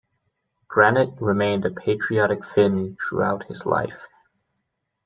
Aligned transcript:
Granit 0.67 1.13
remained 1.21 1.63
a 1.63 1.69
patriotic 1.69 2.43
Finn 2.43 2.97
throughout 2.97 3.43
his 3.43 3.67
life. 3.67 4.07